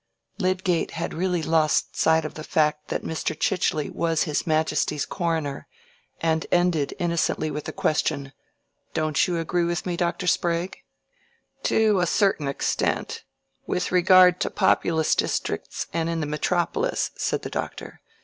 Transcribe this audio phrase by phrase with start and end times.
[0.39, 3.39] Lydgate had really lost sight of the fact that Mr.
[3.39, 5.67] Chichely was his Majesty's coroner,
[6.19, 8.33] and ended innocently with the question,
[8.95, 10.25] "Don't you agree with me, Dr.
[10.25, 10.77] Sprague?"
[11.65, 18.01] "To a certain extent—with regard to populous districts, and in the metropolis," said the Doctor.